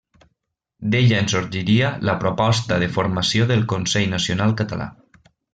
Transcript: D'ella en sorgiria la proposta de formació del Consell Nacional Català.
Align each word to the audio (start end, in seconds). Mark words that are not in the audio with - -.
D'ella 0.95 1.19
en 1.23 1.29
sorgiria 1.33 1.91
la 2.11 2.17
proposta 2.25 2.81
de 2.85 2.89
formació 2.97 3.49
del 3.55 3.65
Consell 3.75 4.11
Nacional 4.19 4.61
Català. 4.65 4.93